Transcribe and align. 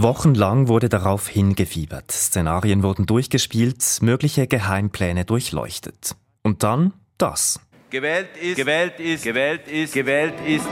Wochenlang 0.00 0.68
wurde 0.68 0.88
darauf 0.88 1.26
hingefiebert. 1.26 2.12
Szenarien 2.12 2.84
wurden 2.84 3.06
durchgespielt, 3.06 3.84
mögliche 4.00 4.46
Geheimpläne 4.46 5.24
durchleuchtet. 5.24 6.14
Und 6.44 6.62
dann 6.62 6.92
das. 7.18 7.58
Gewählt 7.90 8.28
ist, 8.40 8.56
gewählt 8.56 9.00
ist, 9.00 9.24
gewählt 9.24 9.66
ist, 9.66 9.94
gewählt 9.94 10.34
ist. 10.46 10.68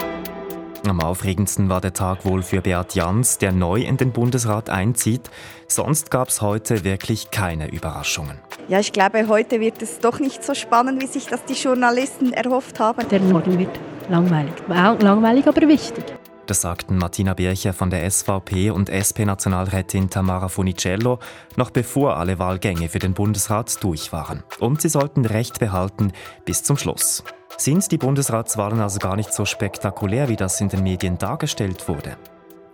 Am 0.87 1.01
aufregendsten 1.01 1.69
war 1.69 1.81
der 1.81 1.93
Tag 1.93 2.25
wohl 2.25 2.45
für 2.45 2.61
Beat 2.61 2.95
Jans, 2.95 3.39
der 3.39 3.51
neu 3.51 3.81
in 3.81 3.97
den 3.97 4.13
Bundesrat 4.13 4.71
einzieht. 4.71 5.29
Sonst 5.67 6.13
gab 6.13 6.29
es 6.29 6.41
heute 6.41 6.85
wirklich 6.85 7.33
keine 7.33 7.69
Überraschungen. 7.73 8.39
Ja, 8.69 8.79
ich 8.79 8.93
glaube, 8.93 9.27
heute 9.27 9.59
wird 9.59 9.83
es 9.83 9.99
doch 9.99 10.21
nicht 10.21 10.45
so 10.45 10.55
spannend, 10.55 11.03
wie 11.03 11.09
sich 11.09 11.27
das 11.27 11.45
die 11.47 11.55
Journalisten 11.55 12.33
erhofft 12.33 12.79
haben. 12.79 13.09
Der 13.09 13.19
Norden 13.19 13.59
wird 13.59 13.77
langweilig. 14.09 14.55
Langweilig, 14.69 15.49
aber 15.49 15.67
wichtig. 15.67 16.05
Das 16.47 16.61
sagten 16.61 16.97
Martina 16.97 17.35
Bircher 17.35 17.73
von 17.73 17.91
der 17.91 18.09
SVP 18.09 18.71
und 18.71 18.89
SP-Nationalrätin 18.89 20.11
Tamara 20.11 20.49
Funicello, 20.49 21.19
noch 21.57 21.71
bevor 21.71 22.17
alle 22.17 22.39
Wahlgänge 22.39 22.89
für 22.89 23.01
den 23.01 23.15
Bundesrat 23.15 23.83
durch 23.83 24.13
waren. 24.13 24.45
Und 24.61 24.81
sie 24.81 24.89
sollten 24.89 25.25
Recht 25.25 25.59
behalten 25.59 26.13
bis 26.45 26.63
zum 26.63 26.77
Schluss. 26.77 27.25
Sind 27.57 27.91
die 27.91 27.99
Bundesratswahlen 27.99 28.81
also 28.81 29.01
gar 29.01 29.17
nicht 29.17 29.33
so 29.33 29.45
spektakulär, 29.45 30.29
wie 30.29 30.37
das 30.37 30.61
in 30.61 30.69
den 30.69 30.85
Medien 30.85 31.19
dargestellt 31.19 31.89
wurde? 31.89 32.17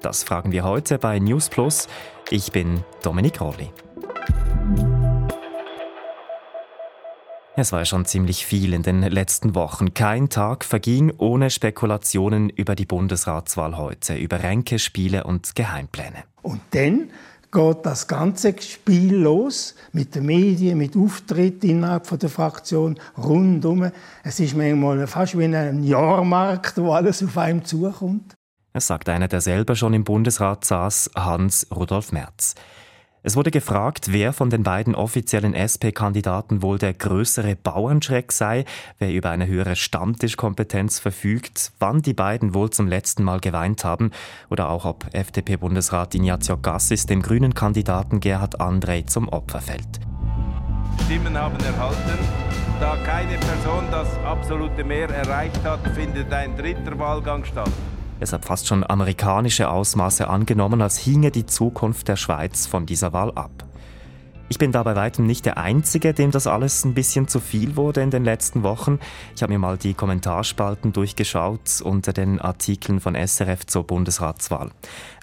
Das 0.03 0.23
fragen 0.23 0.53
wir 0.53 0.65
heute 0.65 0.99
bei 0.99 1.19
News 1.19 1.49
Plus. 1.49 1.89
Ich 2.29 2.53
bin 2.53 2.85
Dominik 3.03 3.41
Rolli. 3.41 3.71
Es 7.55 7.71
war 7.71 7.85
schon 7.85 8.07
ziemlich 8.07 8.47
viel 8.47 8.73
in 8.73 8.83
den 8.83 9.03
letzten 9.03 9.55
Wochen. 9.55 9.93
Kein 9.93 10.31
Tag 10.31 10.65
verging 10.65 11.13
ohne 11.19 11.51
Spekulationen 11.51 12.49
über 12.49 12.75
die 12.75 12.87
Bundesratswahl 12.87 13.77
heute, 13.77 14.15
über 14.15 14.43
Ränke, 14.43 14.79
Spiele 14.79 15.25
und 15.25 15.55
Geheimpläne. 15.55 16.25
Und 16.41 16.63
dann 16.71 17.11
geht 17.53 17.77
das 17.85 18.09
ganze 18.09 18.55
Spiel 18.59 19.17
los 19.17 19.75
mit 19.93 20.15
den 20.15 20.25
Medien, 20.25 20.79
mit 20.79 20.97
Auftritten 20.97 21.69
innerhalb 21.69 22.19
der 22.19 22.31
Fraktion, 22.31 22.99
rundum. 23.19 23.91
Es 24.25 24.41
ist 24.41 24.57
manchmal 24.57 25.07
fast 25.07 25.39
wie 25.39 25.45
ein 25.45 25.85
Jahrmarkt, 25.85 26.79
wo 26.79 26.95
alles 26.95 27.23
auf 27.23 27.37
einem 27.37 27.67
zukommt. 27.67 28.33
Das 28.73 28.87
sagt 28.87 29.11
einer, 29.11 29.29
der 29.29 29.43
selber 29.43 29.77
schon 29.77 29.93
im 29.93 30.05
Bundesrat 30.05 30.65
saß, 30.65 31.11
Hans 31.15 31.67
Rudolf 31.71 32.13
Merz. 32.13 32.55
Es 33.25 33.37
wurde 33.37 33.53
gefragt, 33.53 34.11
wer 34.11 34.33
von 34.33 34.51
den 34.51 34.65
beiden 34.65 34.97
offiziellen 34.97 35.55
SP-Kandidaten 35.55 36.61
wohl 36.61 36.79
der 36.79 36.93
größere 36.93 37.55
Bauernschreck 37.55 38.33
sei, 38.33 38.65
wer 38.99 39.13
über 39.13 39.31
eine 39.31 39.47
höhere 39.47 39.77
Stammtischkompetenz 39.77 40.99
verfügt, 40.99 41.71
wann 41.79 42.03
die 42.03 42.15
beiden 42.15 42.53
wohl 42.53 42.71
zum 42.71 42.89
letzten 42.89 43.23
Mal 43.23 43.39
geweint 43.39 43.85
haben 43.85 44.11
oder 44.51 44.71
auch 44.71 44.85
ob 44.85 45.07
FDP-Bundesrat 45.15 46.17
Ignazio 46.17 46.59
Gassis 46.59 47.07
dem 47.07 47.23
grünen 47.23 47.55
Kandidaten 47.55 48.19
Gerhard 48.19 48.61
André 48.61 49.07
zum 49.07 49.29
Opfer 49.29 49.61
fällt. 49.61 50.01
Stimmen 51.05 51.39
haben 51.39 51.59
erhalten. 51.61 52.19
Da 52.81 52.97
keine 53.05 53.39
Person 53.39 53.85
das 53.93 54.09
absolute 54.25 54.83
Mehr 54.83 55.09
erreicht 55.09 55.63
hat, 55.63 55.87
findet 55.95 56.33
ein 56.33 56.57
dritter 56.57 56.99
Wahlgang 56.99 57.45
statt. 57.45 57.71
Es 58.23 58.33
hat 58.33 58.45
fast 58.45 58.69
schon 58.69 58.89
amerikanische 58.89 59.69
Ausmaße 59.69 60.29
angenommen, 60.29 60.81
als 60.81 60.97
hinge 60.97 61.33
die 61.33 61.45
Zukunft 61.45 62.07
der 62.07 62.15
Schweiz 62.15 62.69
von 62.69 62.87
dieser 62.87 63.13
Wahl 63.13 63.33
ab. 63.33 63.51
Ich 64.49 64.59
bin 64.59 64.71
da 64.71 64.85
bei 64.85 64.95
weitem 64.95 65.27
nicht 65.27 65.45
der 65.45 65.59
Einzige, 65.59 66.15
dem 66.15 66.31
das 66.31 66.47
alles 66.47 66.85
ein 66.85 66.95
bisschen 66.95 67.27
zu 67.27 67.41
viel 67.41 67.75
wurde 67.75 68.01
in 68.01 68.13
den 68.13 68.25
letzten 68.25 68.63
Wochen. 68.63 69.01
Ich 69.35 69.43
habe 69.43 69.53
mir 69.53 69.59
mal 69.59 69.77
die 69.77 69.95
Kommentarspalten 69.95 70.93
durchgeschaut 70.93 71.81
unter 71.83 72.13
den 72.13 72.41
Artikeln 72.41 73.01
von 73.01 73.17
SRF 73.17 73.67
zur 73.67 73.89
Bundesratswahl. 73.89 74.71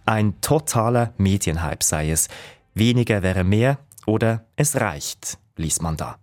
Ein 0.06 0.42
totaler 0.42 1.14
Medienhype 1.18 1.86
sei 1.86 2.12
es. 2.12 2.28
Weniger 2.74 3.24
wäre 3.24 3.46
mehr 3.46 3.78
oder 4.08 4.44
es 4.58 4.76
reicht, 4.76 5.38
liest 5.56 5.82
man 5.82 5.96
da. 5.96 6.18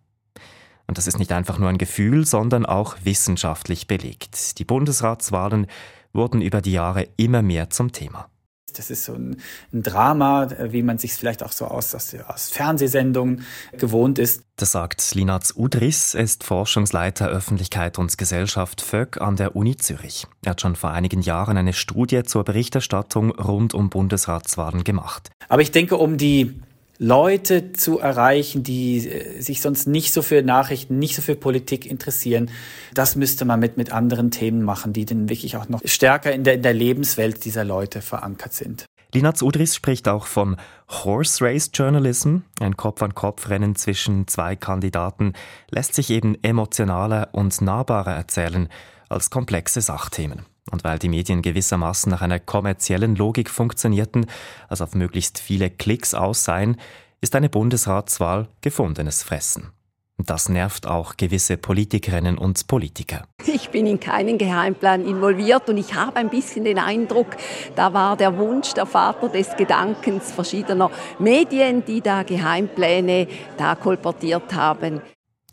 Und 0.86 0.98
das 0.98 1.06
ist 1.06 1.18
nicht 1.18 1.32
einfach 1.32 1.58
nur 1.58 1.70
ein 1.70 1.78
Gefühl, 1.78 2.26
sondern 2.26 2.66
auch 2.66 2.96
wissenschaftlich 3.02 3.86
belegt. 3.86 4.58
Die 4.58 4.64
Bundesratswahlen 4.64 5.68
wurden 6.16 6.40
über 6.40 6.60
die 6.60 6.72
Jahre 6.72 7.08
immer 7.16 7.42
mehr 7.42 7.70
zum 7.70 7.92
Thema. 7.92 8.28
Das 8.76 8.90
ist 8.90 9.04
so 9.04 9.14
ein, 9.14 9.36
ein 9.72 9.82
Drama, 9.82 10.48
wie 10.70 10.82
man 10.82 10.98
sich 10.98 11.14
vielleicht 11.14 11.42
auch 11.42 11.52
so 11.52 11.66
aus, 11.66 11.94
aus, 11.94 12.14
aus, 12.26 12.50
Fernsehsendungen 12.50 13.44
gewohnt 13.72 14.18
ist. 14.18 14.42
Das 14.56 14.72
sagt 14.72 15.14
Linaz 15.14 15.54
Udris, 15.56 16.14
er 16.14 16.24
ist 16.24 16.44
Forschungsleiter 16.44 17.28
Öffentlichkeit 17.28 17.98
und 17.98 18.16
Gesellschaft 18.18 18.82
VÖG 18.82 19.20
an 19.20 19.36
der 19.36 19.56
Uni 19.56 19.76
Zürich. 19.76 20.26
Er 20.44 20.50
hat 20.50 20.60
schon 20.60 20.76
vor 20.76 20.90
einigen 20.90 21.22
Jahren 21.22 21.56
eine 21.56 21.72
Studie 21.72 22.22
zur 22.24 22.44
Berichterstattung 22.44 23.30
rund 23.30 23.72
um 23.74 23.88
Bundesratswahlen 23.88 24.84
gemacht. 24.84 25.30
Aber 25.48 25.62
ich 25.62 25.72
denke, 25.72 25.96
um 25.96 26.18
die 26.18 26.60
Leute 26.98 27.72
zu 27.72 27.98
erreichen, 27.98 28.62
die 28.62 29.08
äh, 29.08 29.40
sich 29.40 29.60
sonst 29.60 29.86
nicht 29.86 30.12
so 30.12 30.22
für 30.22 30.42
Nachrichten, 30.42 30.98
nicht 30.98 31.16
so 31.16 31.22
für 31.22 31.36
Politik 31.36 31.86
interessieren. 31.86 32.50
Das 32.94 33.16
müsste 33.16 33.44
man 33.44 33.60
mit, 33.60 33.76
mit 33.76 33.92
anderen 33.92 34.30
Themen 34.30 34.62
machen, 34.62 34.92
die 34.92 35.04
dann 35.04 35.28
wirklich 35.28 35.56
auch 35.56 35.68
noch 35.68 35.80
stärker 35.84 36.32
in 36.32 36.44
der, 36.44 36.54
in 36.54 36.62
der 36.62 36.74
Lebenswelt 36.74 37.44
dieser 37.44 37.64
Leute 37.64 38.00
verankert 38.00 38.52
sind. 38.52 38.86
Linaz 39.14 39.40
Udris 39.40 39.74
spricht 39.74 40.08
auch 40.08 40.26
von 40.26 40.56
Horse 40.88 41.44
Race 41.44 41.70
Journalism. 41.72 42.38
Ein 42.60 42.76
Kopf-an-Kopf-Rennen 42.76 43.76
zwischen 43.76 44.26
zwei 44.26 44.56
Kandidaten 44.56 45.32
lässt 45.70 45.94
sich 45.94 46.10
eben 46.10 46.36
emotionaler 46.42 47.28
und 47.32 47.60
nahbarer 47.60 48.12
erzählen 48.12 48.68
als 49.08 49.30
komplexe 49.30 49.80
Sachthemen. 49.80 50.44
Und 50.70 50.84
weil 50.84 50.98
die 50.98 51.08
Medien 51.08 51.42
gewissermaßen 51.42 52.10
nach 52.10 52.22
einer 52.22 52.40
kommerziellen 52.40 53.14
Logik 53.14 53.50
funktionierten, 53.50 54.26
also 54.68 54.84
auf 54.84 54.94
möglichst 54.94 55.38
viele 55.38 55.70
Klicks 55.70 56.14
aus 56.14 56.44
seien, 56.44 56.76
ist 57.20 57.34
eine 57.36 57.48
Bundesratswahl 57.48 58.48
gefundenes 58.60 59.22
Fressen. 59.22 59.72
Das 60.18 60.48
nervt 60.48 60.86
auch 60.86 61.16
gewisse 61.18 61.58
Politikerinnen 61.58 62.38
und 62.38 62.66
Politiker. 62.66 63.24
Ich 63.46 63.68
bin 63.68 63.86
in 63.86 64.00
keinen 64.00 64.38
Geheimplan 64.38 65.06
involviert 65.06 65.68
und 65.68 65.76
ich 65.76 65.94
habe 65.94 66.16
ein 66.16 66.30
bisschen 66.30 66.64
den 66.64 66.78
Eindruck, 66.78 67.36
da 67.74 67.92
war 67.92 68.16
der 68.16 68.38
Wunsch 68.38 68.72
der 68.72 68.86
Vater 68.86 69.28
des 69.28 69.54
Gedankens 69.56 70.32
verschiedener 70.32 70.90
Medien, 71.18 71.84
die 71.84 72.00
da 72.00 72.22
Geheimpläne 72.22 73.28
da 73.58 73.74
kolportiert 73.74 74.54
haben. 74.54 75.02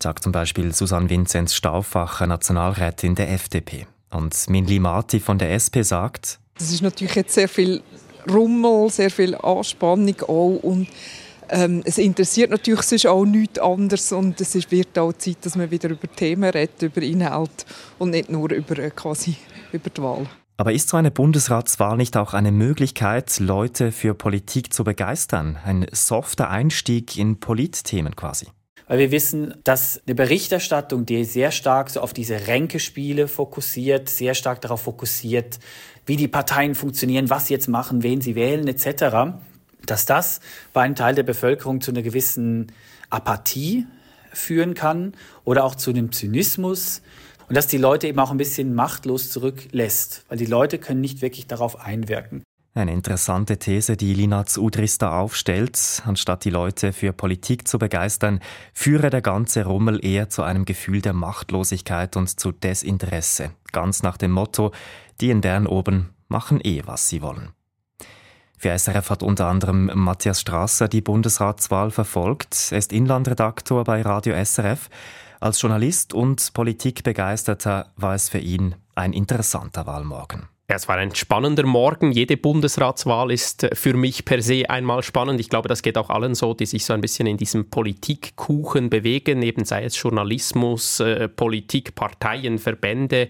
Sagt 0.02 0.24
zum 0.24 0.32
Beispiel 0.32 0.74
Susanne 0.74 1.10
Vinzenz 1.10 1.54
Stauffacher, 1.54 2.26
Nationalrätin 2.26 3.16
der 3.16 3.32
FDP. 3.32 3.86
Und 4.14 4.50
Minli 4.50 4.80
Marti 4.80 5.20
von 5.20 5.38
der 5.38 5.52
SP 5.58 5.82
sagt, 5.84 6.40
es 6.60 6.72
ist 6.72 6.82
natürlich 6.82 7.16
jetzt 7.16 7.34
sehr 7.34 7.50
viel 7.50 7.82
Rummel, 8.30 8.90
sehr 8.90 9.10
viel 9.10 9.36
Anspannung 9.36 10.22
auch 10.22 10.60
und 10.62 10.88
ähm, 11.50 11.82
es 11.86 11.98
interessiert 11.98 12.52
natürlich 12.52 12.82
sonst 12.84 13.08
auch 13.08 13.26
nichts 13.26 13.60
anderes 13.60 14.12
und 14.12 14.40
es 14.40 14.72
wird 14.72 14.98
auch 14.98 15.14
Zeit, 15.14 15.38
dass 15.42 15.56
man 15.56 15.70
wieder 15.72 15.90
über 15.90 16.08
Themen 16.08 16.50
redet, 16.50 16.82
über 16.82 17.02
Inhalt 17.02 17.66
und 18.00 18.12
nicht 18.12 18.30
nur 18.30 18.52
über, 18.52 18.78
äh, 18.80 18.92
quasi 18.92 19.36
über 19.72 19.90
die 19.90 20.02
Wahl. 20.02 20.28
Aber 20.58 20.72
ist 20.72 20.90
so 20.90 20.98
eine 20.98 21.12
Bundesratswahl 21.12 21.98
nicht 21.98 22.16
auch 22.16 22.34
eine 22.34 22.52
Möglichkeit, 22.52 23.40
Leute 23.40 23.92
für 23.92 24.14
Politik 24.14 24.72
zu 24.72 24.84
begeistern? 24.84 25.58
Ein 25.66 25.88
softer 25.92 26.50
Einstieg 26.50 27.18
in 27.18 27.40
Politthemen 27.40 28.16
quasi? 28.16 28.48
Weil 28.94 29.00
wir 29.00 29.12
wissen, 29.12 29.56
dass 29.64 30.00
eine 30.06 30.14
Berichterstattung, 30.14 31.08
die 31.08 31.24
sehr 31.24 31.50
stark 31.50 31.90
so 31.90 32.00
auf 32.00 32.14
diese 32.14 32.46
Ränkespiele 32.46 33.28
fokussiert, 33.28 34.08
sehr 34.08 34.36
stark 34.36 34.62
darauf 34.62 34.84
fokussiert, 34.84 35.58
wie 36.06 36.16
die 36.16 36.28
Parteien 36.28 36.76
funktionieren, 36.76 37.32
was 37.32 37.48
sie 37.48 37.56
jetzt 37.56 37.68
machen, 37.68 38.04
wen 38.04 38.22
sie 38.22 38.36
wählen 38.36 38.68
etc., 38.68 39.36
dass 39.88 40.06
das 40.06 40.42
bei 40.74 40.84
einem 40.84 40.94
Teil 40.94 41.16
der 41.16 41.24
Bevölkerung 41.24 41.82
zu 41.82 41.90
einer 41.90 42.04
gewissen 42.04 42.72
Apathie 43.10 43.88
führen 44.32 44.76
kann 44.76 45.14
oder 45.44 45.64
auch 45.64 45.74
zu 45.74 45.90
einem 45.90 46.12
Zynismus 46.12 47.02
und 47.50 47.58
dass 47.58 47.66
die 47.66 47.80
Leute 47.80 48.06
eben 48.08 48.20
auch 48.20 48.30
ein 48.30 48.38
bisschen 48.38 48.76
machtlos 48.76 49.32
zurücklässt, 49.32 50.24
weil 50.30 50.38
die 50.38 50.46
Leute 50.46 50.78
können 50.78 51.02
nicht 51.02 51.24
wirklich 51.24 51.48
darauf 51.48 51.82
einwirken. 51.82 52.44
Eine 52.76 52.94
interessante 52.94 53.60
These, 53.60 53.98
die 53.98 54.16
Linaz 54.16 54.58
Udris 54.58 54.98
da 54.98 55.20
aufstellt. 55.20 56.02
Anstatt 56.08 56.44
die 56.44 56.50
Leute 56.50 56.92
für 56.92 57.14
Politik 57.14 57.68
zu 57.68 57.78
begeistern, 57.78 58.40
führe 58.74 59.12
der 59.12 59.22
ganze 59.22 59.66
Rummel 59.66 60.04
eher 60.04 60.30
zu 60.30 60.42
einem 60.42 60.66
Gefühl 60.66 61.02
der 61.02 61.14
Machtlosigkeit 61.14 62.18
und 62.18 62.40
zu 62.40 62.52
Desinteresse. 62.52 63.52
Ganz 63.72 64.02
nach 64.02 64.18
dem 64.18 64.32
Motto, 64.32 64.72
die 65.22 65.30
in 65.30 65.42
deren 65.42 65.68
oben 65.68 66.16
machen 66.30 66.60
eh, 66.64 66.82
was 66.86 67.10
sie 67.10 67.22
wollen. 67.22 67.52
Für 68.58 68.76
SRF 68.76 69.12
hat 69.12 69.22
unter 69.22 69.48
anderem 69.48 69.92
Matthias 69.94 70.42
Strasser 70.42 70.88
die 70.88 71.02
Bundesratswahl 71.02 71.92
verfolgt. 71.92 72.72
Er 72.72 72.80
ist 72.80 72.92
Inlandredaktor 72.92 73.84
bei 73.84 74.02
Radio 74.02 74.34
SRF. 74.44 74.90
Als 75.40 75.62
Journalist 75.62 76.14
und 76.14 76.54
Politikbegeisterter 76.54 77.92
war 77.98 78.16
es 78.16 78.30
für 78.30 78.40
ihn 78.40 78.74
ein 78.96 79.14
interessanter 79.14 79.86
Wahlmorgen. 79.86 80.53
Es 80.68 80.88
war 80.88 80.96
ein 80.96 81.14
spannender 81.14 81.66
Morgen. 81.66 82.14
Jede 82.14 82.38
Bundesratswahl 82.38 83.32
ist 83.32 83.64
äh, 83.64 83.76
für 83.76 83.94
mich 83.96 84.24
per 84.24 84.42
se 84.42 84.70
einmal 84.70 85.04
spannend. 85.04 85.42
Ich 85.42 85.50
glaube, 85.50 85.68
das 85.68 85.82
geht 85.82 85.98
auch 85.98 86.10
allen 86.10 86.36
so, 86.36 86.54
die 86.54 86.66
sich 86.66 86.86
so 86.86 86.94
ein 86.94 87.02
bisschen 87.02 87.28
in 87.28 87.38
diesem 87.38 87.70
Politikkuchen 87.70 88.90
bewegen, 88.90 89.42
eben 89.42 89.66
sei 89.66 89.84
es 89.84 90.02
Journalismus, 90.02 91.02
äh, 91.02 91.28
Politik, 91.28 91.96
Parteien, 91.96 92.60
Verbände. 92.60 93.30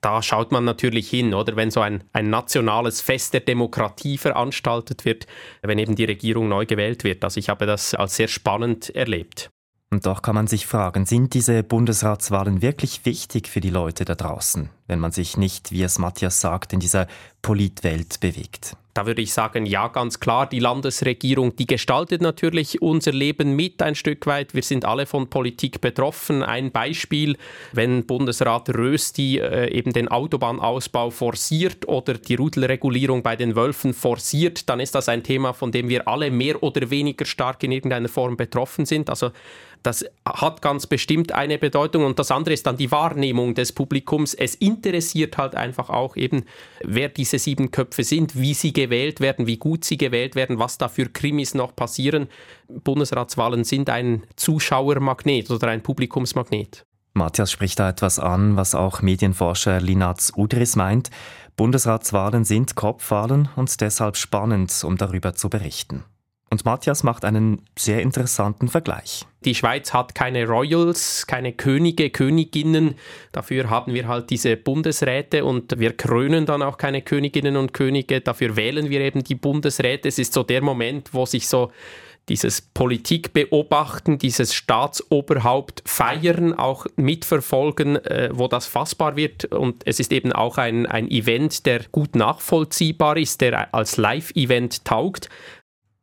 da 0.00 0.22
schaut 0.22 0.50
man 0.50 0.64
natürlich 0.64 1.10
hin, 1.10 1.34
oder 1.34 1.56
wenn 1.56 1.70
so 1.70 1.82
ein, 1.82 2.04
ein 2.12 2.30
nationales 2.30 3.00
Fest 3.00 3.34
der 3.34 3.40
Demokratie 3.40 4.18
veranstaltet 4.18 5.04
wird, 5.04 5.26
wenn 5.62 5.78
eben 5.78 5.94
die 5.94 6.04
Regierung 6.04 6.48
neu 6.48 6.66
gewählt 6.66 7.04
wird. 7.04 7.22
Also 7.22 7.38
ich 7.38 7.48
habe 7.50 7.66
das 7.66 7.94
als 7.94 8.16
sehr 8.16 8.28
spannend 8.28 8.90
erlebt. 8.96 9.50
Und 9.92 10.06
doch 10.06 10.22
kann 10.22 10.36
man 10.36 10.46
sich 10.46 10.68
fragen, 10.68 11.04
sind 11.04 11.34
diese 11.34 11.64
Bundesratswahlen 11.64 12.62
wirklich 12.62 13.04
wichtig 13.04 13.48
für 13.48 13.60
die 13.60 13.70
Leute 13.70 14.04
da 14.04 14.14
draußen, 14.14 14.70
wenn 14.86 15.00
man 15.00 15.10
sich 15.10 15.36
nicht, 15.36 15.72
wie 15.72 15.82
es 15.82 15.98
Matthias 15.98 16.40
sagt, 16.40 16.72
in 16.72 16.78
dieser 16.78 17.08
Politwelt 17.42 18.20
bewegt? 18.20 18.76
Da 18.92 19.06
würde 19.06 19.22
ich 19.22 19.32
sagen, 19.32 19.66
ja, 19.66 19.86
ganz 19.88 20.18
klar, 20.18 20.48
die 20.48 20.58
Landesregierung, 20.58 21.54
die 21.54 21.66
gestaltet 21.66 22.22
natürlich 22.22 22.82
unser 22.82 23.12
Leben 23.12 23.54
mit 23.54 23.80
ein 23.82 23.94
Stück 23.94 24.26
weit. 24.26 24.54
Wir 24.54 24.62
sind 24.62 24.84
alle 24.84 25.06
von 25.06 25.30
Politik 25.30 25.80
betroffen. 25.80 26.42
Ein 26.42 26.72
Beispiel, 26.72 27.36
wenn 27.72 28.04
Bundesrat 28.04 28.68
Rösti 28.70 29.38
äh, 29.38 29.70
eben 29.70 29.92
den 29.92 30.08
Autobahnausbau 30.08 31.10
forciert 31.10 31.86
oder 31.86 32.14
die 32.14 32.34
Rudelregulierung 32.34 33.22
bei 33.22 33.36
den 33.36 33.54
Wölfen 33.54 33.94
forciert, 33.94 34.68
dann 34.68 34.80
ist 34.80 34.94
das 34.94 35.08
ein 35.08 35.22
Thema, 35.22 35.52
von 35.52 35.70
dem 35.70 35.88
wir 35.88 36.08
alle 36.08 36.30
mehr 36.32 36.60
oder 36.62 36.90
weniger 36.90 37.26
stark 37.26 37.62
in 37.62 37.70
irgendeiner 37.70 38.08
Form 38.08 38.36
betroffen 38.36 38.86
sind. 38.86 39.08
Also 39.08 39.30
das 39.82 40.04
hat 40.26 40.60
ganz 40.60 40.86
bestimmt 40.86 41.32
eine 41.32 41.56
Bedeutung 41.58 42.04
und 42.04 42.18
das 42.18 42.30
andere 42.30 42.52
ist 42.52 42.66
dann 42.66 42.76
die 42.76 42.90
Wahrnehmung 42.90 43.54
des 43.54 43.72
Publikums. 43.72 44.34
Es 44.34 44.54
interessiert 44.54 45.38
halt 45.38 45.54
einfach 45.54 45.88
auch 45.88 46.16
eben, 46.16 46.44
wer 46.84 47.08
diese 47.08 47.38
sieben 47.38 47.70
Köpfe 47.70 48.04
sind, 48.04 48.38
wie 48.38 48.52
sie 48.52 48.74
gewählt 48.74 48.89
werden, 48.90 49.46
wie 49.46 49.56
gut 49.56 49.84
sie 49.84 49.96
gewählt 49.96 50.34
werden, 50.34 50.58
was 50.58 50.78
da 50.78 50.88
für 50.88 51.06
Krimis 51.06 51.54
noch 51.54 51.74
passieren. 51.74 52.28
Bundesratswahlen 52.68 53.64
sind 53.64 53.88
ein 53.88 54.24
Zuschauermagnet 54.36 55.50
oder 55.50 55.68
ein 55.68 55.82
Publikumsmagnet. 55.82 56.84
Matthias 57.12 57.50
spricht 57.50 57.78
da 57.78 57.88
etwas 57.88 58.18
an, 58.18 58.56
was 58.56 58.74
auch 58.74 59.02
Medienforscher 59.02 59.80
Linaz 59.80 60.32
Udris 60.36 60.76
meint. 60.76 61.10
Bundesratswahlen 61.56 62.44
sind 62.44 62.76
Kopfwahlen 62.76 63.48
und 63.56 63.80
deshalb 63.80 64.16
spannend, 64.16 64.72
um 64.84 64.96
darüber 64.96 65.34
zu 65.34 65.50
berichten. 65.50 66.04
Und 66.52 66.64
Matthias 66.64 67.04
macht 67.04 67.24
einen 67.24 67.62
sehr 67.78 68.02
interessanten 68.02 68.66
Vergleich. 68.66 69.24
Die 69.44 69.54
Schweiz 69.54 69.94
hat 69.94 70.16
keine 70.16 70.48
Royals, 70.48 71.28
keine 71.28 71.52
Könige, 71.52 72.10
Königinnen. 72.10 72.96
Dafür 73.30 73.70
haben 73.70 73.94
wir 73.94 74.08
halt 74.08 74.30
diese 74.30 74.56
Bundesräte 74.56 75.44
und 75.44 75.78
wir 75.78 75.96
krönen 75.96 76.46
dann 76.46 76.62
auch 76.62 76.76
keine 76.76 77.02
Königinnen 77.02 77.56
und 77.56 77.72
Könige. 77.72 78.20
Dafür 78.20 78.56
wählen 78.56 78.90
wir 78.90 79.00
eben 79.00 79.22
die 79.22 79.36
Bundesräte. 79.36 80.08
Es 80.08 80.18
ist 80.18 80.32
so 80.32 80.42
der 80.42 80.60
Moment, 80.60 81.14
wo 81.14 81.24
sich 81.24 81.46
so 81.46 81.70
dieses 82.28 82.60
Politikbeobachten, 82.60 84.18
dieses 84.18 84.54
Staatsoberhaupt 84.54 85.82
feiern, 85.84 86.52
auch 86.52 86.86
mitverfolgen, 86.96 87.96
äh, 88.04 88.30
wo 88.32 88.46
das 88.46 88.66
fassbar 88.66 89.16
wird. 89.16 89.46
Und 89.46 89.82
es 89.84 90.00
ist 90.00 90.12
eben 90.12 90.32
auch 90.32 90.58
ein, 90.58 90.86
ein 90.86 91.10
Event, 91.10 91.66
der 91.66 91.80
gut 91.90 92.14
nachvollziehbar 92.14 93.16
ist, 93.16 93.40
der 93.40 93.74
als 93.74 93.96
Live-Event 93.96 94.84
taugt. 94.84 95.28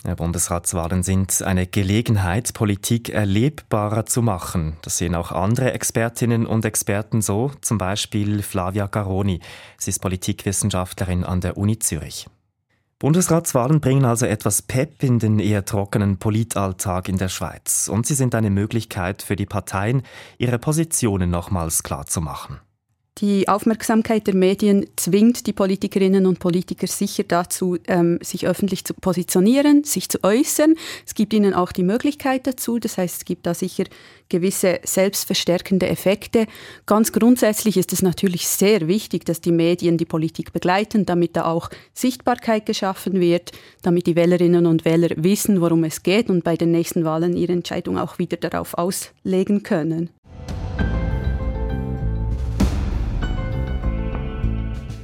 Bundesratswahlen 0.03 1.03
sind 1.03 1.41
eine 1.41 1.67
Gelegenheit, 1.67 2.53
Politik 2.53 3.09
erlebbarer 3.09 4.05
zu 4.05 4.21
machen. 4.21 4.77
Das 4.83 4.97
sehen 4.97 5.15
auch 5.15 5.31
andere 5.31 5.73
Expertinnen 5.73 6.45
und 6.45 6.65
Experten 6.65 7.21
so, 7.21 7.51
zum 7.61 7.77
Beispiel 7.77 8.41
Flavia 8.43 8.87
Garoni. 8.87 9.41
Sie 9.77 9.89
ist 9.89 9.99
Politikwissenschaftlerin 9.99 11.23
an 11.23 11.41
der 11.41 11.57
Uni 11.57 11.79
Zürich. 11.79 12.27
Bundesratswahlen 12.99 13.79
bringen 13.79 14.05
also 14.05 14.25
etwas 14.25 14.63
Pep 14.63 15.03
in 15.03 15.19
den 15.19 15.39
eher 15.39 15.65
trockenen 15.65 16.17
Politalltag 16.17 17.09
in 17.09 17.17
der 17.17 17.29
Schweiz 17.29 17.87
und 17.87 18.07
sie 18.07 18.15
sind 18.15 18.33
eine 18.33 18.49
Möglichkeit 18.49 19.21
für 19.21 19.35
die 19.35 19.45
Parteien, 19.45 20.01
ihre 20.39 20.57
Positionen 20.57 21.29
nochmals 21.29 21.83
klarzumachen. 21.83 22.59
Die 23.19 23.47
Aufmerksamkeit 23.47 24.27
der 24.27 24.35
Medien 24.35 24.85
zwingt 24.95 25.47
die 25.47 25.53
Politikerinnen 25.53 26.27
und 26.27 26.37
Politiker 26.37 26.85
sicher 26.85 27.23
dazu, 27.23 27.77
ähm, 27.87 28.19
sich 28.21 28.45
öffentlich 28.45 28.85
zu 28.85 28.93
positionieren, 28.93 29.83
sich 29.83 30.07
zu 30.07 30.23
äußern. 30.23 30.75
Es 31.03 31.15
gibt 31.15 31.33
ihnen 31.33 31.55
auch 31.55 31.71
die 31.71 31.81
Möglichkeit 31.81 32.45
dazu. 32.45 32.77
Das 32.77 32.99
heißt, 32.99 33.17
es 33.17 33.25
gibt 33.25 33.47
da 33.47 33.55
sicher 33.55 33.85
gewisse 34.29 34.81
selbstverstärkende 34.83 35.87
Effekte. 35.87 36.45
Ganz 36.85 37.11
grundsätzlich 37.11 37.77
ist 37.77 37.91
es 37.91 38.03
natürlich 38.03 38.47
sehr 38.47 38.87
wichtig, 38.87 39.25
dass 39.25 39.41
die 39.41 39.51
Medien 39.51 39.97
die 39.97 40.05
Politik 40.05 40.53
begleiten, 40.53 41.07
damit 41.07 41.35
da 41.35 41.45
auch 41.45 41.71
Sichtbarkeit 41.95 42.67
geschaffen 42.67 43.19
wird, 43.19 43.51
damit 43.81 44.05
die 44.05 44.15
Wählerinnen 44.15 44.67
und 44.67 44.85
Wähler 44.85 45.09
wissen, 45.15 45.59
worum 45.59 45.85
es 45.85 46.03
geht 46.03 46.29
und 46.29 46.43
bei 46.43 46.55
den 46.55 46.69
nächsten 46.69 47.03
Wahlen 47.03 47.35
ihre 47.35 47.53
Entscheidung 47.53 47.97
auch 47.97 48.19
wieder 48.19 48.37
darauf 48.37 48.75
auslegen 48.75 49.63
können. 49.63 50.11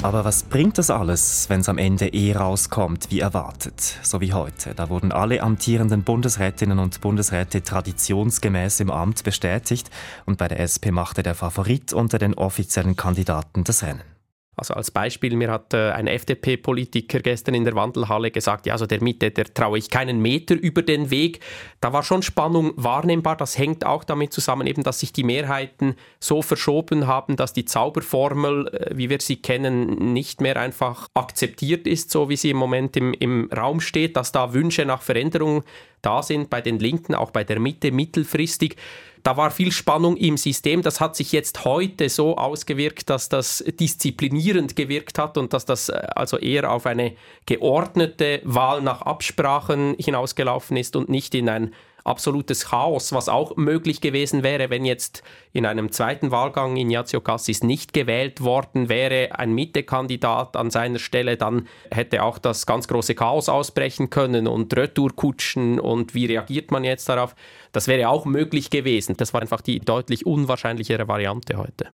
Aber 0.03 0.25
was 0.25 0.43
bringt 0.43 0.77
das 0.77 0.89
alles, 0.89 1.49
wenn 1.49 1.61
es 1.61 1.69
am 1.69 1.77
Ende 1.77 2.09
eh 2.09 2.33
rauskommt, 2.33 3.09
wie 3.09 3.21
erwartet? 3.21 3.99
So 4.01 4.19
wie 4.19 4.33
heute. 4.33 4.75
Da 4.75 4.89
wurden 4.89 5.13
alle 5.13 5.41
amtierenden 5.41 6.03
Bundesrätinnen 6.03 6.77
und 6.77 6.99
Bundesräte 6.99 7.63
traditionsgemäß 7.63 8.81
im 8.81 8.91
Amt 8.91 9.23
bestätigt 9.23 9.89
und 10.25 10.37
bei 10.37 10.49
der 10.49 10.59
SP 10.59 10.91
machte 10.91 11.23
der 11.23 11.35
Favorit 11.35 11.93
unter 11.93 12.19
den 12.19 12.33
offiziellen 12.33 12.97
Kandidaten 12.97 13.63
das 13.63 13.81
Rennen. 13.83 14.12
Also 14.55 14.75
als 14.75 14.91
Beispiel, 14.91 15.35
mir 15.35 15.49
hat 15.49 15.73
äh, 15.73 15.91
ein 15.91 16.05
FDP-Politiker 16.05 17.19
gestern 17.19 17.55
in 17.55 17.63
der 17.63 17.75
Wandelhalle 17.75 18.29
gesagt, 18.29 18.67
ja, 18.67 18.73
also 18.73 18.85
der 18.85 19.01
Mitte, 19.01 19.31
der 19.31 19.51
traue 19.51 19.79
ich 19.79 19.89
keinen 19.89 20.21
Meter 20.21 20.53
über 20.53 20.83
den 20.83 21.09
Weg. 21.09 21.39
Da 21.81 21.91
war 21.91 22.03
schon 22.03 22.21
Spannung 22.21 22.73
wahrnehmbar. 22.75 23.35
Das 23.35 23.57
hängt 23.57 23.83
auch 23.83 24.03
damit 24.03 24.31
zusammen, 24.31 24.67
eben, 24.67 24.83
dass 24.83 24.99
sich 24.99 25.11
die 25.11 25.23
Mehrheiten 25.23 25.95
so 26.19 26.43
verschoben 26.43 27.07
haben, 27.07 27.35
dass 27.35 27.53
die 27.53 27.65
Zauberformel, 27.65 28.67
äh, 28.67 28.97
wie 28.97 29.09
wir 29.09 29.19
sie 29.21 29.37
kennen, 29.37 30.13
nicht 30.13 30.39
mehr 30.39 30.57
einfach 30.57 31.07
akzeptiert 31.15 31.87
ist, 31.87 32.11
so 32.11 32.29
wie 32.29 32.37
sie 32.37 32.51
im 32.51 32.57
Moment 32.57 32.95
im, 32.95 33.13
im 33.13 33.49
Raum 33.51 33.81
steht, 33.81 34.15
dass 34.17 34.31
da 34.31 34.53
Wünsche 34.53 34.85
nach 34.85 35.01
Veränderung 35.01 35.63
da 36.03 36.21
sind 36.21 36.49
bei 36.49 36.61
den 36.61 36.79
Linken, 36.79 37.15
auch 37.15 37.31
bei 37.31 37.43
der 37.43 37.59
Mitte 37.59 37.91
mittelfristig. 37.91 38.75
Da 39.23 39.37
war 39.37 39.51
viel 39.51 39.71
Spannung 39.71 40.17
im 40.17 40.35
System. 40.35 40.81
Das 40.81 40.99
hat 40.99 41.15
sich 41.15 41.31
jetzt 41.31 41.63
heute 41.63 42.09
so 42.09 42.35
ausgewirkt, 42.35 43.09
dass 43.09 43.29
das 43.29 43.63
disziplinierend 43.79 44.75
gewirkt 44.75 45.17
hat 45.17 45.37
und 45.37 45.53
dass 45.53 45.65
das 45.65 45.87
äh, 45.89 45.93
also 46.15 46.37
eher 46.37 46.69
auf 46.71 46.85
eine 46.85 47.13
geordnete 47.45 48.41
Wahl 48.43 48.81
nach 48.81 49.01
Absprachen 49.01 49.95
hinausgelaufen 49.97 50.75
ist 50.75 50.97
und 50.97 51.07
nicht 51.07 51.33
in 51.35 51.47
ein 51.47 51.73
absolutes 52.03 52.65
Chaos, 52.69 53.13
was 53.13 53.29
auch 53.29 53.55
möglich 53.55 54.01
gewesen 54.01 54.43
wäre, 54.43 54.69
wenn 54.69 54.85
jetzt 54.85 55.23
in 55.51 55.65
einem 55.65 55.91
zweiten 55.91 56.31
Wahlgang 56.31 56.75
Ignazio 56.75 57.21
Cassis 57.21 57.63
nicht 57.63 57.93
gewählt 57.93 58.41
worden 58.41 58.89
wäre, 58.89 59.37
ein 59.37 59.53
Mittekandidat 59.53 60.55
an 60.55 60.71
seiner 60.71 60.99
Stelle, 60.99 61.37
dann 61.37 61.67
hätte 61.91 62.23
auch 62.23 62.37
das 62.37 62.65
ganz 62.65 62.87
große 62.87 63.15
Chaos 63.15 63.49
ausbrechen 63.49 64.09
können 64.09 64.47
und 64.47 64.75
Retourkutschen 64.75 65.79
und 65.79 66.13
wie 66.13 66.25
reagiert 66.25 66.71
man 66.71 66.83
jetzt 66.83 67.07
darauf? 67.07 67.35
Das 67.71 67.87
wäre 67.87 68.09
auch 68.09 68.25
möglich 68.25 68.69
gewesen. 68.69 69.15
Das 69.17 69.33
war 69.33 69.41
einfach 69.41 69.61
die 69.61 69.79
deutlich 69.79 70.25
unwahrscheinlichere 70.25 71.07
Variante 71.07 71.57
heute. 71.57 71.89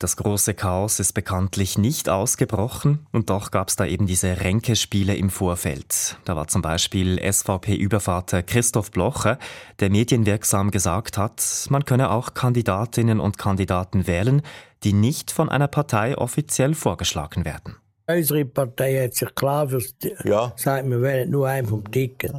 Das 0.00 0.16
große 0.16 0.54
Chaos 0.54 0.98
ist 0.98 1.12
bekanntlich 1.12 1.76
nicht 1.76 2.08
ausgebrochen 2.08 3.06
und 3.12 3.28
doch 3.28 3.50
gab 3.50 3.68
es 3.68 3.76
da 3.76 3.84
eben 3.84 4.06
diese 4.06 4.40
Ränkespiele 4.40 5.14
im 5.14 5.28
Vorfeld. 5.28 6.16
Da 6.24 6.36
war 6.36 6.48
zum 6.48 6.62
Beispiel 6.62 7.20
SVP-Übervater 7.20 8.42
Christoph 8.42 8.92
Blocher, 8.92 9.38
der 9.78 9.90
medienwirksam 9.90 10.70
gesagt 10.70 11.18
hat, 11.18 11.66
man 11.68 11.84
könne 11.84 12.12
auch 12.12 12.32
Kandidatinnen 12.32 13.20
und 13.20 13.36
Kandidaten 13.36 14.06
wählen, 14.06 14.40
die 14.84 14.94
nicht 14.94 15.32
von 15.32 15.50
einer 15.50 15.68
Partei 15.68 16.16
offiziell 16.16 16.72
vorgeschlagen 16.72 17.44
werden. 17.44 17.76
Unsere 18.06 18.46
Partei 18.46 19.04
hat 19.04 19.12
sich 19.12 19.34
klar 19.34 19.68
für 19.68 19.82
ja. 20.24 20.54
sagt, 20.56 20.88
wir 20.88 21.02
wählen 21.02 21.28
nur 21.30 21.46
einen 21.46 21.68
vom 21.68 21.84
Ticket. 21.92 22.32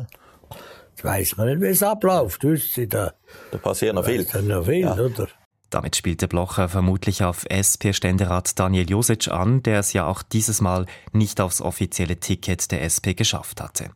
Jetzt 0.90 1.04
weiss 1.04 1.38
man 1.38 1.48
nicht, 1.50 1.62
wie 1.62 1.68
es 1.68 1.84
abläuft. 1.84 2.44
Da, 2.44 3.14
da 3.52 3.58
passiert 3.60 3.94
noch 3.94 4.06
viel. 4.06 4.26
Da 4.26 4.42
noch 4.42 4.66
viel, 4.66 4.82
ja. 4.82 4.96
oder? 4.96 5.28
Damit 5.72 5.96
spielte 5.96 6.28
Blocher 6.28 6.68
vermutlich 6.68 7.24
auf 7.24 7.46
SP-Ständerat 7.48 8.60
Daniel 8.60 8.90
Josic 8.90 9.30
an, 9.30 9.64
der 9.64 9.80
es 9.80 9.94
ja 9.94 10.06
auch 10.06 10.22
dieses 10.22 10.60
Mal 10.60 10.86
nicht 11.14 11.40
aufs 11.40 11.62
offizielle 11.62 12.20
Ticket 12.20 12.72
der 12.72 12.84
SP 12.84 13.16
geschafft 13.16 13.62
hatte. 13.62 13.90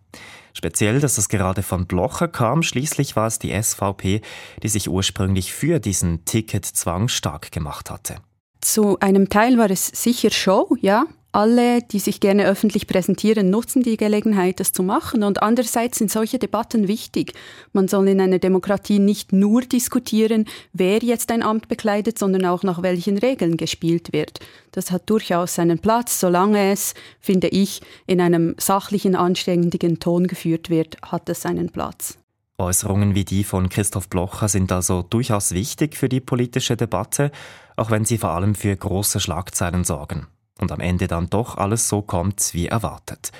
Speziell, 0.53 1.01
dass 1.01 1.17
es 1.17 1.27
gerade 1.27 1.63
von 1.63 1.85
Blocher 1.85 2.29
kam, 2.29 2.63
schließlich 2.63 3.17
war 3.17 3.27
es 3.27 3.39
die 3.39 3.51
SVP, 3.51 4.21
die 4.63 4.69
sich 4.69 4.89
ursprünglich 4.89 5.53
für 5.53 5.81
diesen 5.81 6.23
Ticketzwang 6.23 7.09
stark 7.09 7.51
gemacht 7.51 7.91
hatte. 7.91 8.15
Zu 8.61 8.97
einem 9.01 9.29
Teil 9.29 9.57
war 9.57 9.69
es 9.69 9.87
sicher 9.87 10.31
Show, 10.31 10.77
ja, 10.79 11.03
alle, 11.35 11.81
die 11.81 11.99
sich 11.99 12.21
gerne 12.21 12.47
öffentlich 12.47 12.87
präsentieren, 12.87 13.49
nutzen 13.49 13.83
die 13.83 13.97
Gelegenheit, 13.97 14.61
das 14.61 14.71
zu 14.71 14.83
machen. 14.83 15.23
Und 15.23 15.43
andererseits 15.43 15.97
sind 15.97 16.09
solche 16.09 16.39
Debatten 16.39 16.87
wichtig. 16.87 17.33
Man 17.73 17.89
soll 17.89 18.07
in 18.07 18.21
einer 18.21 18.39
Demokratie 18.39 18.99
nicht 18.99 19.33
nur 19.33 19.61
diskutieren, 19.61 20.45
wer 20.71 20.99
jetzt 20.99 21.31
ein 21.31 21.43
Amt 21.43 21.67
bekleidet, 21.67 22.17
sondern 22.17 22.45
auch 22.45 22.63
nach 22.63 22.81
welchen 22.81 23.17
Regeln 23.17 23.57
gespielt 23.57 24.13
wird. 24.13 24.39
Das 24.71 24.91
hat 24.91 25.09
durchaus 25.09 25.55
seinen 25.55 25.79
Platz, 25.79 26.19
solange 26.21 26.71
es, 26.71 26.93
finde 27.19 27.49
ich, 27.49 27.81
in 28.07 28.21
einem 28.21 28.55
sachlichen, 28.57 29.15
anständigen 29.15 29.99
Ton 29.99 30.27
geführt 30.27 30.69
wird, 30.69 30.97
hat 31.01 31.27
es 31.27 31.41
seinen 31.41 31.69
Platz. 31.69 32.17
Äußerungen 32.57 33.13
wie 33.13 33.25
die 33.25 33.43
von 33.43 33.67
Christoph 33.67 34.07
Blocher 34.07 34.47
sind 34.47 34.71
also 34.71 35.01
durchaus 35.01 35.51
wichtig 35.51 35.97
für 35.97 36.07
die 36.07 36.21
politische 36.21 36.77
Debatte, 36.77 37.31
auch 37.75 37.91
wenn 37.91 38.05
sie 38.05 38.17
vor 38.17 38.29
allem 38.29 38.55
für 38.55 38.73
große 38.73 39.19
Schlagzeilen 39.19 39.83
sorgen 39.83 40.27
und 40.59 40.71
am 40.71 40.79
Ende 40.79 41.07
dann 41.07 41.29
doch 41.29 41.57
alles 41.57 41.89
so 41.89 42.01
kommt 42.01 42.53
wie 42.53 42.67
erwartet. 42.67 43.31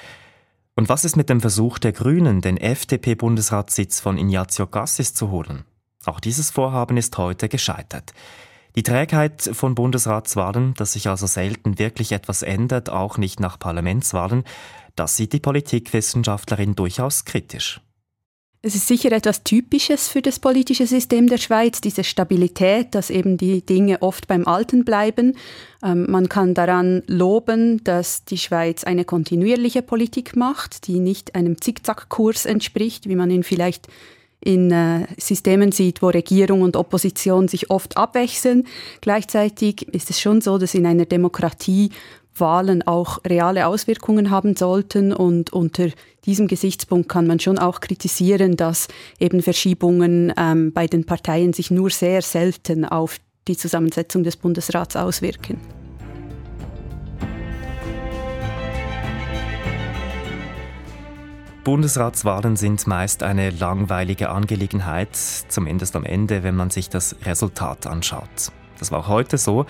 Und 0.76 0.90
was 0.90 1.06
ist 1.06 1.16
mit 1.16 1.30
dem 1.30 1.40
Versuch 1.40 1.80
der 1.80 1.94
Grünen, 1.94 2.42
den 2.42 2.58
FDP-Bundesratssitz 2.58 4.02
von 4.02 4.18
Ignazio 4.18 4.68
Cassis 4.68 5.14
zu 5.14 5.32
holen? 5.32 5.64
Auch 6.06 6.20
dieses 6.20 6.52
Vorhaben 6.52 6.98
ist 6.98 7.18
heute 7.18 7.48
gescheitert. 7.48 8.14
Die 8.76 8.84
Trägheit 8.84 9.50
von 9.54 9.74
Bundesratswahlen, 9.74 10.74
dass 10.74 10.94
sich 10.94 11.08
also 11.08 11.28
selten 11.28 11.80
wirklich 11.80 12.12
etwas 12.12 12.42
ändert, 12.42 12.90
auch 12.90 13.18
nicht 13.18 13.40
nach 13.40 13.58
Parlamentswahlen, 13.58 14.44
das 14.98 15.16
sieht 15.16 15.32
die 15.32 15.40
Politikwissenschaftlerin 15.40 16.76
durchaus 16.76 17.24
kritisch. 17.24 17.80
Es 18.68 18.74
ist 18.74 18.88
sicher 18.88 19.12
etwas 19.12 19.44
Typisches 19.44 20.08
für 20.08 20.24
das 20.24 20.40
politische 20.40 20.88
System 20.88 21.28
der 21.28 21.38
Schweiz, 21.38 21.82
diese 21.82 22.04
Stabilität, 22.04 22.96
dass 22.96 23.12
eben 23.12 23.38
die 23.38 23.64
Dinge 23.64 24.02
oft 24.02 24.28
beim 24.28 24.48
Alten 24.48 24.84
bleiben. 24.84 25.38
Ähm, 25.84 26.10
man 26.10 26.30
kann 26.30 26.56
daran 26.56 27.04
loben, 27.06 27.84
dass 27.84 28.26
die 28.26 28.40
Schweiz 28.40 28.84
eine 28.84 29.06
kontinuierliche 29.06 29.84
Politik 29.84 30.36
macht, 30.36 30.88
die 30.88 30.98
nicht 30.98 31.36
einem 31.36 31.62
Zickzackkurs 31.62 32.48
entspricht, 32.48 33.08
wie 33.08 33.16
man 33.16 33.30
ihn 33.30 33.44
vielleicht 33.44 33.88
in 34.42 34.72
äh, 34.72 35.06
Systemen 35.20 35.72
sieht, 35.72 36.02
wo 36.02 36.08
Regierung 36.08 36.64
und 36.64 36.76
Opposition 36.76 37.48
sich 37.48 37.70
oft 37.70 37.98
abwechseln. 37.98 38.66
Gleichzeitig 39.00 39.88
ist 39.90 40.10
es 40.10 40.20
schon 40.20 40.42
so, 40.42 40.58
dass 40.58 40.74
in 40.74 40.88
einer 40.88 41.06
Demokratie 41.06 41.92
Wahlen 42.38 42.86
auch 42.86 43.20
reale 43.26 43.68
Auswirkungen 43.68 44.30
haben 44.30 44.56
sollten. 44.56 45.14
Und 45.14 45.54
unter 45.54 45.90
diesem 46.26 46.48
Gesichtspunkt 46.48 47.10
kann 47.10 47.28
man 47.28 47.40
schon 47.40 47.60
auch 47.60 47.80
kritisieren, 47.80 48.58
dass 48.58 48.88
eben 49.20 49.42
Verschiebungen 49.42 50.34
ähm, 50.38 50.74
bei 50.74 50.88
den 50.88 51.06
Parteien 51.06 51.54
sich 51.54 51.72
nur 51.72 51.90
sehr 51.90 52.22
selten 52.22 52.86
auf 52.86 53.18
die 53.48 53.58
Zusammensetzung 53.58 54.24
des 54.24 54.38
Bundesrats 54.38 54.96
auswirken. 54.96 55.60
Bundesratswahlen 61.66 62.58
sind 62.58 62.86
meist 62.86 63.24
eine 63.24 63.50
langweilige 63.50 64.30
Angelegenheit, 64.30 65.16
zumindest 65.16 65.96
am 65.96 66.06
Ende, 66.06 66.44
wenn 66.44 66.56
man 66.56 66.70
sich 66.70 66.90
das 66.90 67.16
Resultat 67.26 67.88
anschaut. 67.88 68.52
Das 68.80 68.92
war 68.92 69.00
auch 69.00 69.08
heute 69.08 69.38
so 69.38 69.66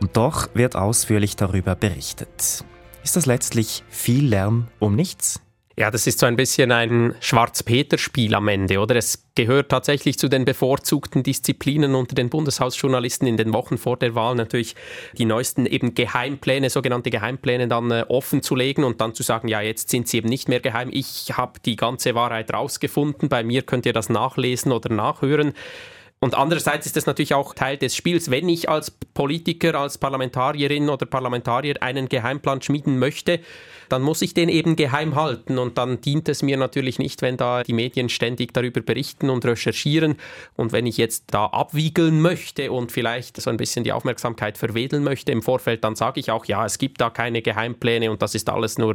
und 0.00 0.16
doch 0.16 0.48
wird 0.54 0.76
ausführlich 0.76 1.36
darüber 1.36 1.74
berichtet. 1.74 2.64
Ist 3.02 3.16
das 3.16 3.26
letztlich 3.26 3.84
viel 3.88 4.26
Lärm 4.26 4.68
um 4.78 4.94
nichts? 4.94 5.40
Ja, 5.78 5.92
das 5.92 6.08
ist 6.08 6.18
so 6.18 6.26
ein 6.26 6.34
bisschen 6.34 6.72
ein 6.72 7.14
Schwarz-Peter-Spiel 7.20 8.34
am 8.34 8.48
Ende, 8.48 8.80
oder? 8.80 8.96
Es 8.96 9.28
gehört 9.36 9.68
tatsächlich 9.68 10.18
zu 10.18 10.26
den 10.26 10.44
bevorzugten 10.44 11.22
Disziplinen 11.22 11.94
unter 11.94 12.16
den 12.16 12.30
Bundeshausjournalisten 12.30 13.28
in 13.28 13.36
den 13.36 13.52
Wochen 13.52 13.78
vor 13.78 13.96
der 13.96 14.16
Wahl 14.16 14.34
natürlich 14.34 14.74
die 15.16 15.24
neuesten 15.24 15.66
eben 15.66 15.94
Geheimpläne, 15.94 16.68
sogenannte 16.68 17.10
Geheimpläne 17.10 17.68
dann 17.68 17.92
äh, 17.92 18.04
offen 18.08 18.42
zu 18.42 18.56
legen 18.56 18.82
und 18.82 19.00
dann 19.00 19.14
zu 19.14 19.22
sagen, 19.22 19.46
ja, 19.46 19.60
jetzt 19.60 19.88
sind 19.90 20.08
sie 20.08 20.16
eben 20.16 20.28
nicht 20.28 20.48
mehr 20.48 20.58
geheim. 20.58 20.88
Ich 20.90 21.36
habe 21.36 21.60
die 21.64 21.76
ganze 21.76 22.16
Wahrheit 22.16 22.52
rausgefunden. 22.52 23.28
Bei 23.28 23.44
mir 23.44 23.62
könnt 23.62 23.86
ihr 23.86 23.92
das 23.92 24.08
nachlesen 24.08 24.72
oder 24.72 24.92
nachhören. 24.92 25.52
Und 26.20 26.34
andererseits 26.34 26.86
ist 26.86 26.96
es 26.96 27.06
natürlich 27.06 27.34
auch 27.34 27.54
Teil 27.54 27.76
des 27.76 27.94
Spiels, 27.94 28.30
wenn 28.30 28.48
ich 28.48 28.68
als 28.68 28.90
Politiker, 28.90 29.76
als 29.76 29.98
Parlamentarierin 29.98 30.88
oder 30.88 31.06
Parlamentarier 31.06 31.80
einen 31.80 32.08
Geheimplan 32.08 32.60
schmieden 32.60 32.98
möchte, 32.98 33.40
dann 33.88 34.02
muss 34.02 34.22
ich 34.22 34.34
den 34.34 34.48
eben 34.48 34.76
geheim 34.76 35.14
halten. 35.14 35.58
Und 35.58 35.78
dann 35.78 36.00
dient 36.00 36.28
es 36.28 36.42
mir 36.42 36.56
natürlich 36.56 36.98
nicht, 36.98 37.22
wenn 37.22 37.36
da 37.36 37.62
die 37.62 37.72
Medien 37.72 38.08
ständig 38.08 38.52
darüber 38.52 38.80
berichten 38.80 39.30
und 39.30 39.44
recherchieren. 39.44 40.16
Und 40.56 40.72
wenn 40.72 40.86
ich 40.86 40.96
jetzt 40.96 41.24
da 41.28 41.46
abwiegeln 41.46 42.20
möchte 42.20 42.72
und 42.72 42.92
vielleicht 42.92 43.40
so 43.40 43.50
ein 43.50 43.56
bisschen 43.56 43.84
die 43.84 43.92
Aufmerksamkeit 43.92 44.58
verwedeln 44.58 45.04
möchte 45.04 45.32
im 45.32 45.42
Vorfeld, 45.42 45.84
dann 45.84 45.94
sage 45.94 46.20
ich 46.20 46.30
auch, 46.30 46.44
ja, 46.46 46.64
es 46.64 46.78
gibt 46.78 47.00
da 47.00 47.10
keine 47.10 47.42
Geheimpläne 47.42 48.10
und 48.10 48.22
das 48.22 48.34
ist 48.34 48.50
alles 48.50 48.78
nur 48.78 48.94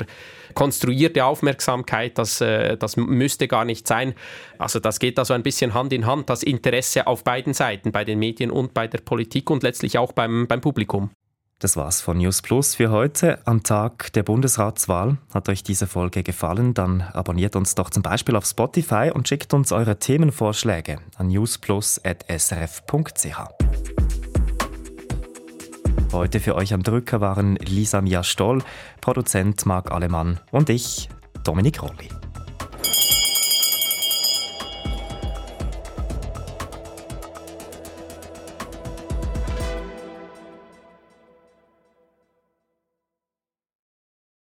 konstruierte 0.53 1.25
Aufmerksamkeit. 1.25 2.17
Das, 2.17 2.41
äh, 2.41 2.77
das 2.77 2.97
müsste 2.97 3.47
gar 3.47 3.65
nicht 3.65 3.87
sein. 3.87 4.13
Also 4.57 4.79
das 4.79 4.99
geht 4.99 5.17
da 5.17 5.25
so 5.25 5.33
ein 5.33 5.43
bisschen 5.43 5.73
Hand 5.73 5.93
in 5.93 6.05
Hand, 6.05 6.29
das 6.29 6.43
Interesse 6.43 7.07
auf 7.13 7.23
beiden 7.23 7.53
Seiten, 7.53 7.91
bei 7.91 8.03
den 8.03 8.19
Medien 8.19 8.51
und 8.51 8.73
bei 8.73 8.87
der 8.87 8.97
Politik 8.97 9.49
und 9.49 9.63
letztlich 9.63 9.97
auch 9.97 10.11
beim, 10.11 10.47
beim 10.47 10.59
Publikum. 10.59 11.11
Das 11.59 11.77
war's 11.77 12.01
von 12.01 12.17
News 12.17 12.41
Plus 12.41 12.75
für 12.75 12.91
heute. 12.91 13.39
Am 13.45 13.63
Tag 13.63 14.11
der 14.13 14.23
Bundesratswahl. 14.23 15.17
Hat 15.33 15.47
euch 15.47 15.63
diese 15.63 15.87
Folge 15.87 16.23
gefallen? 16.23 16.73
Dann 16.73 17.01
abonniert 17.01 17.55
uns 17.55 17.75
doch 17.75 17.89
zum 17.89 18.03
Beispiel 18.03 18.35
auf 18.35 18.45
Spotify 18.45 19.11
und 19.13 19.29
schickt 19.29 19.53
uns 19.53 19.71
eure 19.71 19.97
Themenvorschläge 19.97 20.97
an 21.15 21.27
newsplus.srf.ch. 21.27 23.37
Heute 26.11 26.39
für 26.39 26.55
euch 26.55 26.73
am 26.73 26.83
Drücker 26.83 27.21
waren 27.21 27.55
Lisa 27.55 28.01
Mia 28.01 28.23
Stoll, 28.23 28.61
Produzent 28.99 29.65
Marc 29.65 29.91
Alemann 29.91 30.39
und 30.51 30.69
ich, 30.69 31.07
Dominik 31.45 31.81
Rolli. 31.81 32.09